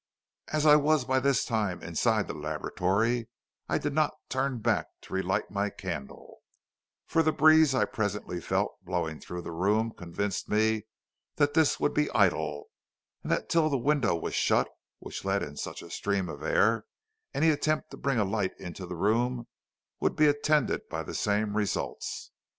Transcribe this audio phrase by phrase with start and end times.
[0.47, 3.29] As I was by this time inside the laboratory
[3.69, 6.39] I did not turn back to relight my candle,
[7.05, 10.87] for the breeze I presently felt blowing through the room convinced me
[11.35, 12.65] that this would be idle,
[13.21, 14.67] and that till the window was shut,
[14.97, 16.85] which let in such a stream of air,
[17.35, 19.45] any attempt to bring a light into the room
[19.99, 22.31] would be attended by the same results.